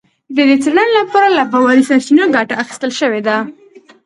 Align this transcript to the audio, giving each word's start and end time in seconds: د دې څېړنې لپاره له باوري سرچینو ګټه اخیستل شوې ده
د 0.35 0.37
دې 0.49 0.57
څېړنې 0.63 0.91
لپاره 0.99 1.27
له 1.37 1.43
باوري 1.51 1.83
سرچینو 1.89 2.25
ګټه 2.35 2.53
اخیستل 2.63 2.91
شوې 2.99 3.21
ده 3.27 3.37